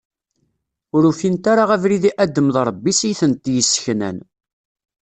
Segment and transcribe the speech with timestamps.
[0.95, 4.17] Ur ufint ara abrid i Adem d Ṛebbi-s i tent-yesseknan.